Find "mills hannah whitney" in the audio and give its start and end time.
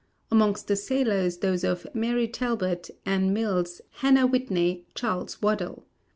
3.33-4.87